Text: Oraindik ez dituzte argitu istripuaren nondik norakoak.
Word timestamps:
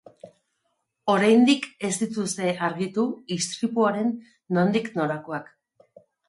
Oraindik 1.15 1.67
ez 1.89 1.91
dituzte 2.03 2.47
argitu 2.69 3.05
istripuaren 3.37 4.11
nondik 4.59 4.91
norakoak. 4.99 5.55